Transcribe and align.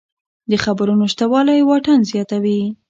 د 0.49 0.51
خبرو 0.63 0.93
نشتوالی 1.01 1.59
واټن 1.63 1.99
زیاتوي 2.11 2.61